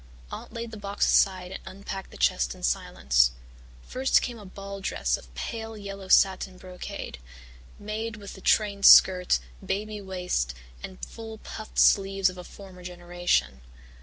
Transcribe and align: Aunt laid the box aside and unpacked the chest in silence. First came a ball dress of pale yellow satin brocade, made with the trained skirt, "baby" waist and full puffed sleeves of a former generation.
Aunt 0.31 0.51
laid 0.51 0.71
the 0.71 0.77
box 0.77 1.05
aside 1.05 1.51
and 1.51 1.61
unpacked 1.63 2.09
the 2.09 2.17
chest 2.17 2.55
in 2.55 2.63
silence. 2.63 3.33
First 3.83 4.23
came 4.23 4.39
a 4.39 4.45
ball 4.47 4.79
dress 4.81 5.15
of 5.15 5.31
pale 5.35 5.77
yellow 5.77 6.07
satin 6.07 6.57
brocade, 6.57 7.19
made 7.77 8.15
with 8.15 8.33
the 8.33 8.41
trained 8.41 8.87
skirt, 8.87 9.37
"baby" 9.63 10.01
waist 10.01 10.55
and 10.81 10.97
full 11.05 11.37
puffed 11.37 11.77
sleeves 11.77 12.31
of 12.31 12.39
a 12.39 12.43
former 12.43 12.81
generation. 12.81 13.61